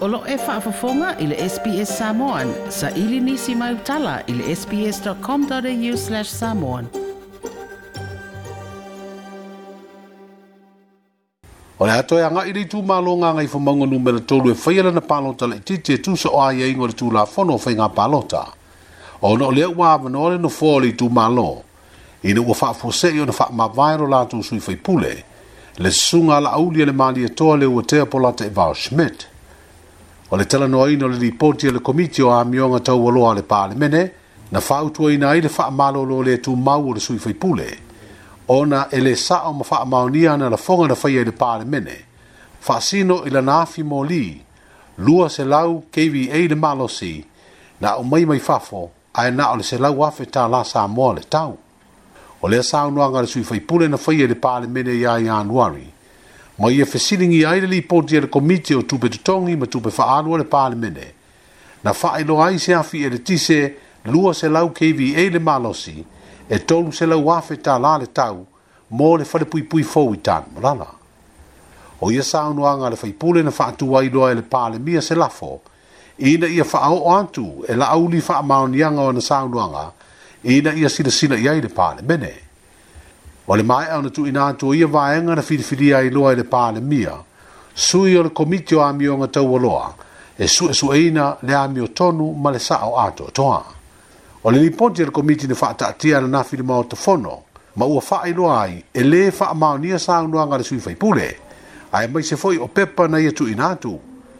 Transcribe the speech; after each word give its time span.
Olo 0.00 0.22
e 0.28 0.36
whaafafonga 0.36 1.18
i 1.18 1.26
le 1.26 1.48
SPS 1.48 1.98
Samoan. 1.98 2.52
Sa 2.70 2.90
ili 2.90 3.20
nisi 3.20 3.54
mai 3.54 3.74
utala 3.74 4.20
i 4.26 4.32
le 4.32 4.56
sps.com.au 4.56 5.96
slash 5.96 6.28
samoan. 6.30 6.86
O 11.78 11.86
le 11.86 11.90
hatoe 11.92 12.24
anga 12.24 12.46
i 12.48 12.52
reitu 12.52 12.80
malo 12.82 13.12
ngā 13.20 13.34
ngai 13.36 13.44
whamango 13.52 13.86
numera 13.86 14.20
tolu 14.28 14.50
e 14.50 14.56
whaiala 14.64 14.90
na 14.96 15.00
palota 15.10 15.46
le 15.48 15.58
te 15.60 15.76
te 15.78 15.98
tu 15.98 16.16
o 16.32 16.40
aia 16.46 16.66
ingo 16.72 16.86
le 16.88 16.92
tu 16.96 17.10
la 17.10 17.24
whono 17.36 17.58
whai 17.64 17.74
ngā 17.76 17.88
palota. 18.00 18.44
O 19.20 19.34
no 19.36 19.50
lea 19.50 19.68
ua 19.68 19.92
avanore 19.98 20.38
no 20.40 20.48
fō 20.48 20.78
le 20.80 20.92
tu 20.96 21.10
malo. 21.10 21.48
I 22.24 22.32
ne 22.32 22.40
ua 22.40 22.54
whaafose 22.56 23.12
i 23.12 23.20
o 23.20 23.26
na 23.28 23.32
whaama 23.36 23.68
vairo 23.68 24.06
la 24.08 24.24
tu 24.24 24.42
sui 24.42 24.60
whai 24.66 24.76
pule. 24.76 25.14
Le 25.76 25.90
sunga 25.90 26.40
la 26.40 26.50
au 26.56 26.70
le 26.70 26.92
mali 26.92 27.24
e 27.24 27.28
toa 27.28 27.56
le 27.60 27.66
ua 27.66 27.82
tea 27.82 28.06
polata 28.06 28.44
e 28.44 28.48
Val 28.50 28.74
Schmidt 28.74 29.29
o 30.32 30.36
le 30.36 30.44
talanoaina 30.46 31.04
o 31.04 31.08
le 31.08 31.16
lipoti 31.18 31.66
e 31.66 31.68
o 31.68 31.72
le 31.72 31.80
komiti 31.80 32.22
o 32.22 32.30
amioga 32.30 32.80
taualoa 32.80 33.32
a 33.32 33.34
le 33.34 33.42
palemene 33.42 34.02
na 34.52 34.60
faautuaina 34.60 35.28
ai 35.30 35.40
le 35.40 35.48
faamalolo 35.48 36.16
o 36.18 36.22
le 36.22 36.38
tumau 36.40 36.90
o 36.90 36.94
le 36.94 37.00
suifaipule 37.00 37.68
ona 38.58 38.86
e 38.94 38.98
lē 39.04 39.14
saʻo 39.14 39.50
ma 39.58 39.64
faamaonia 39.64 40.36
na 40.38 40.48
lafoga 40.50 40.86
na 40.88 40.94
faia 40.94 41.20
i 41.22 41.24
le 41.24 41.32
palemene 41.32 41.96
faasino 42.60 43.24
i 43.26 43.30
lana 43.30 43.60
afi 43.64 43.82
molī 43.82 44.24
lua 44.98 45.28
selau 45.36 45.82
kva 45.94 46.42
le 46.50 46.54
malosi 46.54 47.24
na 47.80 47.88
aʻumai 47.98 48.24
mai 48.30 48.38
fafo 48.38 48.90
ae 49.14 49.30
na 49.30 49.50
o 49.50 49.56
le 49.56 49.62
selau 49.62 50.04
afe 50.06 50.30
tālā 50.30 50.62
sa 50.64 50.86
moa 50.86 51.14
le 51.18 51.24
tau 51.30 51.58
o 52.42 52.48
lea 52.48 52.62
saunoaga 52.62 53.18
a 53.18 53.22
le 53.22 53.26
suifaipule 53.28 53.88
na 53.88 53.96
faia 53.96 54.24
i 54.30 54.30
le 54.30 54.34
palemene 54.34 54.94
iā 55.02 55.18
ianuari 55.26 55.82
ia 55.82 55.90
ma 56.60 56.70
ia 56.70 56.82
e 56.82 56.86
fesilingi 56.86 57.42
ai 57.42 57.60
le 57.60 57.66
lipoti 57.66 58.12
e 58.12 58.16
er 58.18 58.22
le 58.24 58.28
komiti 58.28 58.74
o 58.74 58.82
tupetotogi 58.84 59.56
ma 59.56 59.64
tupefaaalua 59.66 60.36
le 60.38 60.44
palemene 60.44 61.06
na 61.82 61.94
faailoa 61.94 62.46
ai 62.48 62.58
se 62.58 62.74
afi 62.74 63.02
e 63.02 63.08
le 63.08 63.22
tise 63.22 63.74
lua 64.12 64.34
se 64.34 64.46
lau 64.48 64.68
kva 64.70 65.24
le 65.32 65.38
malosi 65.38 66.04
e 66.48 66.58
tolu 66.64 66.92
se 66.92 67.06
lau 67.06 67.30
afe 67.30 67.56
tālā 67.56 67.94
le 68.02 68.06
tau 68.12 68.44
mo 68.90 69.16
le 69.16 69.24
falepuipui 69.24 69.82
fou 69.82 70.12
i 70.12 70.20
tanumalala 70.20 70.86
o 72.00 72.12
ia 72.12 72.22
saunoaga 72.22 72.86
a 72.86 72.90
le 72.90 72.96
faipule 72.96 73.42
na 73.42 73.50
faatuailoa 73.50 74.30
e 74.32 74.34
pale 74.42 74.48
palemia 74.50 75.00
se 75.00 75.14
lafo 75.14 75.62
ina 76.18 76.46
ia 76.46 76.64
faaoo 76.64 77.08
atu 77.16 77.64
e 77.68 77.72
laauli 77.74 78.20
faamaoniaga 78.20 79.00
ona 79.00 79.20
saunoaga 79.20 79.92
ina 80.44 80.74
ia 80.74 80.88
silasila 80.92 81.40
i 81.40 81.48
ai 81.48 81.60
pale 81.72 82.02
palemene 82.04 82.49
o 83.50 83.64
mai 83.64 83.86
au 83.90 84.00
na 84.02 84.10
tu 84.14 84.22
ina 84.26 84.54
tu 84.54 84.72
ia 84.74 84.86
vaenga 84.86 85.34
na 85.34 85.42
filifilia 85.42 85.98
i 86.06 86.10
loa 86.10 86.32
i 86.32 86.36
le 86.36 86.44
pāle 86.46 86.80
mia, 86.80 87.16
sui 87.74 88.14
o 88.16 88.22
le 88.22 88.30
komitio 88.30 88.78
a 88.84 88.92
mio 88.92 89.16
ngā 89.18 89.26
tau 89.34 89.56
aloa, 89.58 89.88
e 90.38 90.46
su 90.46 90.68
e 90.68 90.72
su 90.72 90.92
eina 90.94 91.36
le 91.42 91.54
a 91.54 91.64
mio 91.68 91.88
tonu 91.90 92.30
ma 92.42 92.50
le 92.54 92.58
sa 92.60 92.78
au 92.80 92.94
ato 92.94 93.24
toa. 93.34 93.64
O 94.42 94.50
le 94.50 94.58
liponti 94.58 95.02
le 95.04 95.10
komiti 95.10 95.46
ni 95.48 95.54
faa 95.54 95.74
taatia 95.74 96.20
na 96.20 96.28
nafi 96.28 96.56
le 96.58 96.62
mao 96.62 96.84
tofono, 96.86 97.42
ma 97.74 97.84
ua 97.86 98.00
faa 98.00 98.22
i 98.28 98.32
loa 98.32 98.60
ai, 98.62 98.84
e 98.92 99.02
le 99.02 99.30
faa 99.32 99.52
mao 99.54 99.76
nia 99.76 99.98
sa 99.98 100.18
au 100.20 100.28
nuanga 100.28 100.56
le 100.56 100.62
sui 100.62 100.78
faipule, 100.78 101.28
a 101.90 102.04
e 102.04 102.06
mai 102.06 102.22
se 102.22 102.36
foi 102.36 102.56
o 102.56 102.68
pepa 102.68 103.08
na 103.08 103.18
ia 103.18 103.32
tu 103.32 103.48
ina 103.48 103.74
tu, 103.74 103.98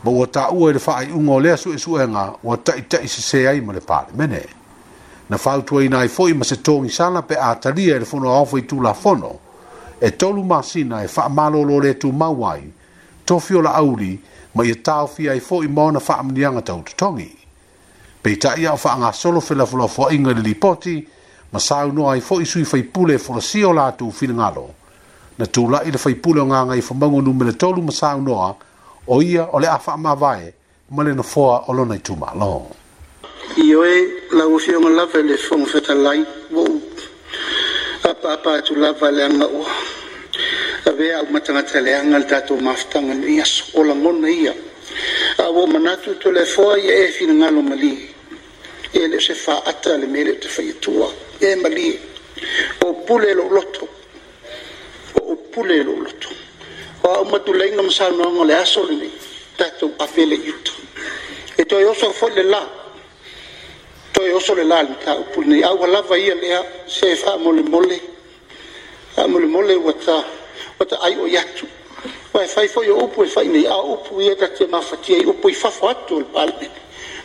ma 0.00 0.10
ua 0.10 0.26
ta 0.28 0.48
ua 0.52 0.70
i 0.70 0.74
le 0.74 0.78
faa 0.78 1.02
i 1.02 1.10
ungo 1.10 1.40
lea 1.40 1.56
su 1.56 1.72
e 1.72 1.78
su 1.78 1.96
e 1.98 2.06
ngā, 2.06 2.34
ua 2.42 2.56
ta 2.56 2.74
i 2.78 3.08
se 3.08 3.20
se 3.20 3.48
ai 3.48 3.60
ma 3.60 3.72
le 3.72 3.80
pāle 3.82 4.14
menea 4.14 4.61
na 5.32 5.38
faltua 5.38 5.82
ina 5.84 6.00
ai 6.00 6.08
foi 6.08 6.32
ma 6.34 6.44
se 6.44 6.56
sana 6.92 7.22
pe 7.22 7.36
a 7.40 7.54
talia 7.54 8.04
fono 8.04 8.26
e 8.28 8.32
ao 8.36 8.44
foi 8.44 8.66
la 8.82 8.92
fono 8.92 9.38
e 9.98 10.10
tolu 10.14 10.42
masina 10.44 11.02
e 11.02 11.08
fa 11.08 11.26
malo 11.30 11.64
le 11.80 11.94
tu 11.94 12.10
mawai 12.12 12.70
tofio 13.24 13.60
la 13.62 13.72
auli 13.72 14.20
mai 14.54 14.66
e 14.66 14.68
ia 14.68 14.76
tau 14.82 15.08
ai 15.30 15.40
foi 15.40 15.68
mo 15.68 15.90
na 15.90 16.00
fa 16.00 16.18
amnianga 16.18 16.60
tau 16.60 16.82
tongi 16.94 17.34
pe 18.22 18.36
ta 18.36 18.56
ia 18.56 18.76
fa 18.76 18.96
nga 18.98 19.10
solo 19.12 19.40
fe 19.40 19.54
la 19.54 19.64
fulo 19.64 19.86
fo 19.88 20.10
inga 20.10 20.32
li 20.32 20.54
poti 20.54 21.08
ma 21.50 21.58
no 21.86 22.10
ai 22.10 22.20
foi 22.20 22.44
sui 22.44 22.64
fai 22.66 22.82
pule 22.82 23.18
for 23.18 23.42
si 23.42 23.62
o 23.64 23.72
la 23.72 23.90
tu 23.92 24.10
fin 24.10 24.34
na 24.36 24.54
tu 25.46 25.66
la 25.70 25.82
ile 25.82 25.96
fai 25.96 26.14
pule 26.14 26.42
nga 26.44 26.64
nga 26.66 26.74
i 26.74 26.82
fo 26.82 26.92
mangu 26.94 27.22
numel 27.22 27.56
tolu 27.56 27.80
masau 27.82 28.10
sau 28.12 28.20
no 28.20 28.56
o 29.06 29.22
ia 29.22 29.48
ole 29.50 29.66
afa 29.66 29.96
ma 29.96 30.14
vai 30.14 30.52
ma 30.90 31.02
no 31.02 31.22
foa 31.22 31.64
olona 31.68 31.94
lo 31.94 31.98
na 31.98 32.00
tu 32.02 32.14
ma 32.16 32.28
la 34.32 34.46
ufio 34.46 34.80
ma 34.80 34.88
lava 34.88 35.20
le 35.20 35.36
fong 35.36 35.66
feta 35.66 35.92
lai 35.92 36.24
wo 36.48 36.64
apa 38.02 38.32
apa 38.32 38.62
tu 38.62 38.74
lava 38.76 39.10
le 39.10 39.22
anga 39.24 39.44
o 39.44 39.66
ave 40.84 41.12
au 41.12 41.26
matanga 41.30 41.62
tele 41.62 41.92
anga 41.94 42.16
le 42.16 42.24
tatou 42.24 42.56
maftanga 42.58 43.12
ni 43.12 43.40
as 43.40 43.70
ola 43.74 43.92
ngona 43.92 44.30
ia 44.30 44.54
a 45.36 45.50
wo 45.50 45.66
manatu 45.66 46.16
to 46.18 46.30
le 46.30 46.46
foa 46.46 46.78
ia 46.80 47.04
e 47.04 47.10
fina 47.12 47.32
ngalo 47.34 47.60
mali 47.60 48.08
e 48.92 49.06
le 49.06 49.20
se 49.20 49.34
fa 49.34 49.60
ata 49.66 49.96
le 49.98 50.06
mele 50.06 50.38
te 50.38 50.48
fai 50.48 50.78
tua 50.78 51.12
e 51.38 51.54
mali 51.56 52.00
o 52.86 52.92
pule 53.04 53.34
lo 53.34 53.48
loto 53.50 53.86
o 55.20 55.36
pule 55.50 55.82
lo 55.82 55.92
loto 55.98 56.28
o 57.02 57.08
au 57.16 57.24
matu 57.26 57.52
le 57.52 57.68
inga 57.68 57.82
masano 57.82 58.26
anga 58.28 58.44
le 58.44 58.54
aso 58.54 58.82
le 58.86 58.94
ni 58.94 59.10
tatou 59.56 59.92
apele 59.98 60.36
yuto 60.36 60.72
e 61.54 61.66
toi 61.66 61.84
oso 61.84 62.10
fo 62.12 62.28
le 62.28 62.42
laa 62.44 62.80
toe 64.22 64.30
oso 64.32 64.54
le 64.54 64.62
lali 64.64 64.94
ta 65.02 65.14
upuri 65.16 65.46
nei 65.48 65.62
au 65.64 65.78
halava 65.82 66.16
ia 66.16 66.34
lea 66.34 66.64
se 66.86 67.16
fa 67.16 67.34
e 67.34 67.38
mole 67.38 67.62
mole 67.62 68.00
fa 69.14 69.26
mole 69.26 69.46
mole 69.46 69.74
wata 69.74 70.24
wata 70.78 71.00
ai 71.00 71.16
o 71.18 71.26
yatu 71.26 71.66
wai 72.32 72.46
fai 72.46 72.66
e 72.66 72.68
fo 72.68 72.84
yo 72.84 72.96
upu 72.98 73.26
fai 73.26 73.46
e 73.46 73.48
nei 73.48 73.66
a 73.66 73.76
upu 73.80 74.20
ia 74.20 74.36
ta 74.36 74.48
te 74.48 74.64
mafatia 74.66 75.16
i 75.18 75.24
upu 75.26 75.48
i 75.48 75.52
fafo 75.54 75.88
atu 75.88 76.18
le 76.20 76.26
palme 76.30 76.70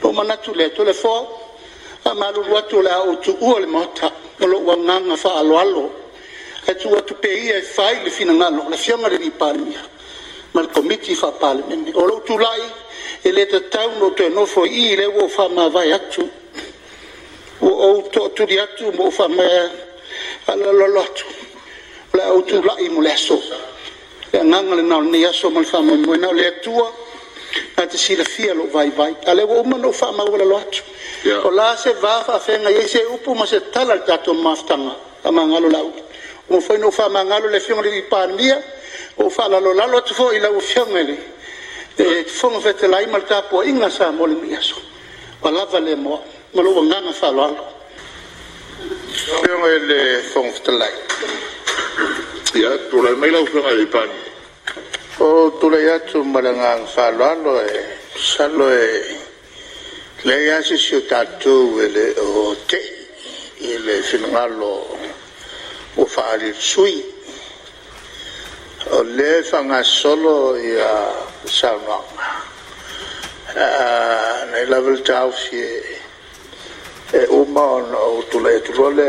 no 0.00 0.12
manatu 0.12 0.54
lea 0.54 0.70
tole 0.70 0.94
fo 0.94 1.58
a 2.02 2.14
maru 2.14 2.46
watu 2.50 2.80
lea 2.80 3.00
o 3.02 3.16
tu 3.16 3.36
ua 3.40 3.60
le 3.60 3.66
mota 3.66 4.10
molo 4.38 4.58
ua 4.60 4.76
nganga 4.76 5.16
fa 5.16 5.34
alo 5.34 5.58
alo 5.58 5.90
e 6.66 6.74
tu 6.76 6.88
watu 6.94 7.14
pe 7.16 7.28
ia 7.28 7.56
e 7.56 7.62
fai 7.62 8.02
le 8.04 8.10
fina 8.10 8.32
ngalo 8.32 8.70
le 8.70 8.76
fianga 8.76 9.08
le 9.08 9.18
ripari 9.18 9.68
ia 9.70 9.84
ma 10.54 10.62
le 10.62 10.68
komiti 10.72 11.14
fa 11.14 11.30
palme 11.32 11.90
o 11.92 12.06
lo 12.06 12.22
tu 12.22 12.38
lai 12.38 12.62
e 13.20 13.32
le 13.32 13.44
te 13.46 13.68
tau 13.68 13.90
no 13.98 14.14
te 14.14 14.30
nofo 14.30 14.64
i 14.64 14.96
le 14.96 15.04
wo 15.04 15.28
fa 15.28 15.46
ma 15.48 15.68
vai 15.68 15.92
atu 15.92 16.30
o 17.76 18.02
to 18.12 18.28
tu 18.34 18.44
dia 18.48 18.66
tu 18.78 18.90
mo 18.92 19.10
fa 19.10 19.28
me 19.28 19.44
ala 20.48 20.72
lo 20.72 20.86
lo 20.96 21.04
tu 21.14 21.26
la 22.14 22.24
o 22.32 22.40
tu 22.42 22.62
la 22.62 22.74
i 22.80 22.88
mo 22.88 23.00
leso 23.00 23.36
e 24.32 24.38
nanga 24.42 24.74
le 24.76 24.82
na 24.82 25.00
ni 25.00 25.24
aso 25.24 25.50
mo 25.50 25.62
fa 25.62 25.80
mo 25.82 25.94
mo 25.96 26.14
na 26.16 26.30
le 26.32 26.60
tu 26.62 26.72
na 27.76 27.86
te 27.86 27.96
si 27.98 28.16
la 28.16 28.24
fia 28.24 28.54
lo 28.54 28.66
vai 28.72 28.90
vai 28.90 29.14
ale 29.26 29.42
o 29.42 29.62
mo 29.64 29.76
no 29.76 29.92
fa 29.92 30.10
ma 30.12 30.22
o 30.24 30.36
lo 30.36 30.60
tu 30.72 30.80
o 31.44 31.50
la 31.50 31.76
se 31.76 31.92
va 32.00 32.22
fa 32.24 32.38
fe 32.38 32.56
na 32.58 32.70
ye 32.70 32.86
se 32.88 33.04
upu 33.12 33.34
mo 33.34 33.44
se 33.44 33.60
tala 33.70 33.98
ta 34.04 34.16
to 34.18 34.32
ma 34.32 34.54
fa 34.56 34.76
ma 34.76 34.96
ma 35.30 35.42
nga 35.44 35.58
lo 35.60 35.68
la 35.68 35.80
o 35.82 35.92
mo 36.48 36.60
fa 36.60 36.76
no 36.78 36.90
fa 36.90 37.08
ma 37.08 37.22
nga 37.22 37.38
lo 37.38 37.48
le 37.50 37.60
fi 37.60 37.74
mo 37.74 37.82
le 37.82 38.02
pa 38.08 38.26
ni 38.26 38.48
o 39.16 39.28
fa 39.28 39.48
la 39.48 39.58
lo 39.60 39.72
la 39.72 39.86
lo 39.86 40.00
tu 40.02 40.14
fo 40.14 40.32
i 40.32 40.38
la 40.38 40.48
o 40.48 40.60
fi 40.60 40.78
mo 40.80 40.96
le 40.96 41.16
e 41.98 42.24
fo 42.24 42.48
mo 42.48 42.60
fe 42.60 42.74
te 42.74 42.86
la 42.88 43.02
i 43.02 43.06
mo 43.06 43.20
ta 43.22 43.42
po 43.42 43.62
inga 43.62 43.90
sa 43.90 44.10
mo 44.10 44.24
le 44.24 44.34
mi 44.34 44.54
aso 44.56 44.80
Palavra 45.38 45.78
lemoa 45.78 46.18
ma 46.56 46.62
lo 46.62 46.72
wanga 46.72 47.00
na 47.04 47.12
fa 47.12 47.28
lang 47.36 47.52
ke 49.44 49.52
ngai 49.60 49.78
le 49.88 50.22
song 50.32 50.48
te 50.64 50.70
lai 50.72 50.94
ya 52.56 52.70
tu 52.88 52.96
le 53.04 53.10
mai 53.20 53.28
lau 53.28 53.44
ka 53.44 53.70
le 53.76 53.84
pan 53.94 54.08
o 55.20 55.52
tu 55.60 55.68
le 55.68 55.78
ya 55.84 56.00
tu 56.08 56.22
ma 56.24 56.40
le 56.46 56.52
ngang 56.56 56.86
fa 56.94 57.10
lo 57.20 57.52
e 57.60 57.72
sa 58.28 58.46
lo 58.58 58.72
e 58.72 58.88
le 60.24 60.36
ya 60.48 60.56
si 60.64 60.78
si 60.84 60.96
ta 61.10 61.20
tu 61.42 61.52
le 61.96 62.06
o 62.24 62.56
te 62.64 62.80
e 63.68 63.76
le 63.86 64.00
finalo 64.08 64.96
o 66.00 66.06
fa 66.14 66.24
le 66.40 66.54
sui 66.56 66.96
o 68.96 69.02
le 69.02 69.28
fanga 69.50 69.82
solo 69.82 70.56
ya 70.56 70.94
sa 71.58 71.70
nga 71.84 72.00
Uh, 73.56 74.38
nei 74.52 74.66
level 74.68 75.00
tau 75.00 75.30
fie 75.32 75.95
e 77.06 77.06
o 77.06 77.06
e 77.06 77.20
e, 77.20 77.42
e 77.42 77.46
ma 77.50 77.60
o 77.72 78.22
tu 78.24 78.40
le 78.40 78.60
tu 78.62 78.90
le 78.90 79.08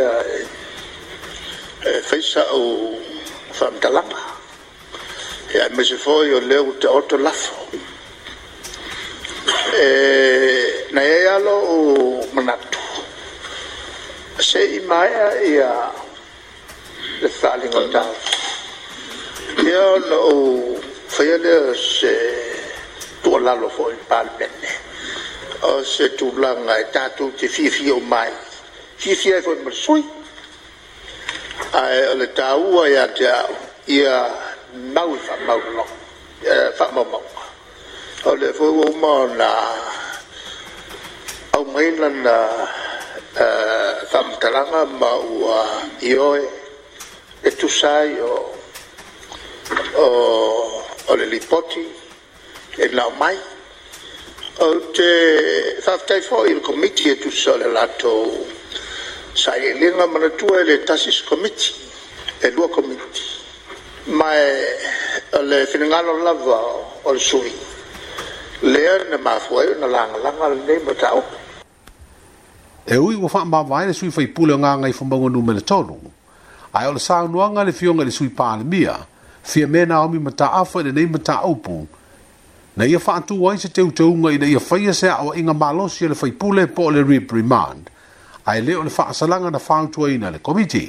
e 1.81 2.01
feisa 2.03 2.43
o 2.53 2.99
fam 3.51 3.73
talapa 3.79 4.19
e 5.53 5.69
me 5.75 5.83
se 5.83 5.95
foi 5.97 6.31
o 6.33 6.39
leu 6.39 6.77
te 6.77 6.85
o 6.87 7.01
to 7.01 7.17
lafo 7.17 7.55
e 9.73 10.87
na 10.93 11.01
e 11.01 11.25
alo 11.27 11.55
o 11.75 12.27
manatu 12.33 12.77
se 14.37 14.59
i 14.59 14.79
mai 14.85 15.11
a 15.13 15.29
ia 15.43 15.73
le 17.21 17.29
saling 17.29 17.73
o 17.75 17.87
tau 17.89 18.13
e 19.65 19.71
o 19.75 19.97
lo 20.09 20.19
o 20.33 20.79
feia 21.07 21.37
le 21.39 21.73
se 21.73 22.13
tu 23.23 23.31
o 23.33 23.37
lalo 23.39 23.69
foi 23.69 23.95
palpene 24.05 24.85
e 24.85 24.86
o 25.65 25.81
se 25.83 26.09
tūlanga 26.19 26.75
e 26.81 26.85
tātou 26.93 27.31
te 27.37 27.47
whiwhio 27.49 27.95
mai. 28.05 28.29
Whiwhio 29.01 29.37
e 29.39 29.45
fwoi 29.45 29.61
masui. 29.65 30.03
Ai 31.77 32.03
o 32.11 32.17
le 32.21 32.27
tā 32.37 32.49
ua 32.61 32.83
ia 32.91 33.07
te 33.17 33.25
au. 33.31 33.55
Ia 33.97 34.17
mau 34.93 35.15
i 35.15 35.19
whamau 35.25 35.61
nong. 35.77 35.93
Ia 36.45 36.57
whamau 36.79 37.07
mau. 37.09 37.23
O 38.27 38.35
le 38.35 38.51
fwoi 38.57 38.85
o 38.85 38.91
mā 39.01 39.15
na 39.37 39.49
au 41.57 41.63
maina 41.73 42.09
na 42.09 42.37
whamataranga 44.13 44.85
ma 44.99 45.13
ua 45.15 45.61
i 46.05 46.13
oe 46.17 46.43
e 47.43 47.55
tūsai 47.57 48.17
o 50.03 50.09
o 51.07 51.15
le 51.15 51.25
lipoti 51.33 51.81
e 52.77 52.91
nao 52.93 53.09
mai. 53.19 53.35
Ia 53.39 53.56
o 54.59 54.69
te 54.95 55.09
whaftai 55.85 56.21
fo 56.21 56.43
i 56.47 56.55
komiti 56.67 57.09
e 57.09 57.19
tu 57.19 57.29
sa 57.29 57.55
le 57.57 57.69
lato 57.71 58.09
sa 59.33 59.53
i 59.55 59.65
e 59.69 59.73
linga 59.77 60.05
mana 60.07 60.29
tua 60.29 60.59
e 60.61 60.63
le 60.63 60.83
tasis 60.83 61.21
komiti 61.29 61.71
e 62.41 62.49
lua 62.51 62.67
komiti 62.69 63.21
mai 64.05 64.49
o 65.37 65.41
le 65.41 65.65
finangalo 65.67 66.17
lava 66.23 66.57
o 67.03 67.11
le 67.13 67.19
sui 67.19 67.53
lea 68.61 68.97
na 69.11 69.17
mafua 69.17 69.61
e 69.63 69.77
na 69.77 69.85
langa 69.85 70.17
langa 70.25 70.47
le 70.49 70.55
nei 70.65 70.81
ma 70.81 70.93
tau 70.93 71.21
e 72.85 72.95
ui 72.95 73.13
wa 73.13 73.29
wha 73.33 73.45
mba 73.45 73.61
vaina 73.61 73.93
sui 73.93 74.09
fai 74.09 74.27
pule 74.27 74.53
o 74.53 74.57
ngangai 74.57 74.91
fumbongo 74.93 75.29
nu 75.29 75.41
mena 75.41 75.61
tonu 75.61 75.99
ai 76.73 76.87
o 76.87 76.93
le 76.93 76.99
saa 76.99 77.27
nuanga 77.29 77.63
le 77.63 77.71
fionga 77.73 78.03
le 78.03 78.09
sui 78.09 78.29
paa 78.29 78.57
le 78.57 78.63
mia 78.63 79.05
fia 79.41 79.67
mena 79.67 80.01
omi 80.01 80.17
mata 80.17 80.51
afo 80.51 80.79
e 80.79 80.83
le 80.83 80.91
nei 80.91 81.05
mata 81.05 81.45
upu 81.45 81.85
na 82.77 82.85
ia 82.85 82.99
faatu 82.99 83.49
ai 83.51 83.57
se 83.57 83.69
teuteuga 83.69 84.31
ina 84.31 84.45
ia 84.45 84.59
faia 84.59 84.93
se 84.93 85.09
aʻoaʻiga 85.09 85.53
malosi 85.57 86.05
a 86.05 86.09
le 86.09 86.15
faipule 86.15 86.67
po 86.67 86.83
o 86.85 86.89
le 86.93 87.01
reprimand 87.03 87.89
ae 88.45 88.61
lē 88.61 88.75
o 88.77 88.83
le 88.85 88.89
faasalaga 88.93 89.49
na 89.51 89.57
fautuaina 89.59 90.29
le 90.29 90.37
komiti 90.39 90.83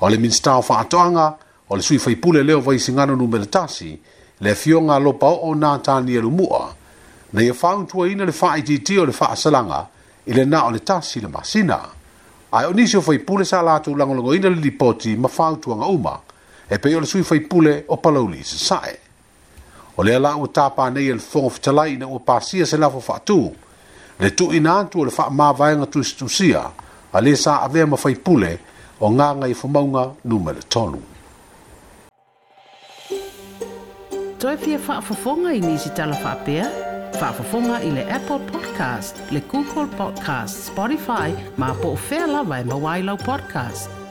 o 0.00 0.06
le 0.08 0.16
minista 0.18 0.54
o 0.54 0.62
faatoʻaga 0.62 1.26
o 1.68 1.76
le 1.76 1.82
sui 1.82 1.98
faipule 1.98 2.42
lea 2.42 2.54
o 2.56 2.60
vaisigano 2.60 3.16
numele 3.18 3.46
tasi 3.46 3.98
le 4.40 4.50
afioga 4.50 4.94
alopaoo 4.94 5.54
na 5.54 5.78
talielumua 5.78 6.74
na 7.32 7.42
ia 7.42 7.54
fautuaina 7.54 8.24
le 8.24 8.32
faaitiiti 8.32 8.98
o 8.98 9.06
le 9.06 9.12
faasalaga 9.12 9.86
i 10.26 10.32
lenā 10.32 10.62
o 10.62 10.70
le 10.70 10.78
tasi 10.78 11.18
le 11.20 11.26
masina 11.28 11.80
ae 12.52 12.66
o 12.66 12.72
nisi 12.72 12.96
o 12.96 13.02
faipule 13.02 13.44
sa 13.44 13.62
latou 13.62 13.96
lagolagoina 13.98 14.48
le 14.48 14.62
lipoti 14.62 15.16
ma 15.16 15.26
fautuaga 15.28 15.86
uma 15.90 16.20
e 16.70 16.78
pei 16.78 16.94
o 16.94 17.00
le 17.00 17.06
sui 17.06 17.24
faipule 17.24 17.82
o 17.88 17.96
palauli 17.96 18.38
sasaʻe 18.46 19.03
o 19.96 20.02
le 20.02 20.14
ala 20.16 20.34
ua 20.36 20.48
tapanei 20.48 21.08
e 21.08 21.12
le 21.14 21.20
fofoga 21.22 21.50
fetalai 21.54 21.94
ina 21.94 22.06
ua 22.08 22.18
pasia 22.20 22.66
se 22.66 22.76
lafo 22.76 23.00
faatū 23.12 23.38
le 24.20 24.30
tuuina 24.30 24.78
atu 24.78 25.00
o 25.00 25.04
le 25.04 25.10
faamāvaega 25.10 25.86
tusitusia 25.92 26.62
a 27.12 27.18
lē 27.22 27.34
sa 27.36 27.60
avea 27.66 27.86
ma 27.86 27.96
faipule 27.96 28.58
o 29.00 29.10
gaga 29.10 29.46
i 29.52 29.54
fomauga 29.54 30.02
numele 30.24 30.62
tolu 30.68 31.02
toe 34.42 34.56
fia 34.64 34.78
faafofoga 34.78 35.54
i 35.54 35.60
nisi 35.60 35.88
talafaapea 35.94 36.66
faafofoga 37.20 37.80
i 37.82 37.90
le 37.90 38.08
apple 38.18 38.38
podcast 38.50 39.14
le 39.30 39.40
google 39.54 39.86
podcast 39.96 40.64
spotify 40.66 41.28
ma 41.56 41.74
po 41.74 41.88
o 41.88 41.96
fea 41.96 42.26
lava 42.26 42.60
e 42.60 42.64
mauailau 42.64 43.16
podcast 43.16 44.03